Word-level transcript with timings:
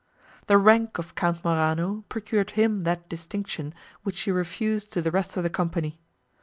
The 0.47 0.57
rank 0.57 0.97
of 0.97 1.13
Count 1.13 1.43
Morano 1.45 2.05
procured 2.09 2.49
him 2.57 2.85
that 2.85 3.07
distinction 3.07 3.71
which 4.01 4.15
she 4.15 4.31
refused 4.31 4.91
to 4.93 5.01
the 5.03 5.11
rest 5.11 5.37
of 5.37 5.43
the 5.43 5.49
company. 5.51 5.99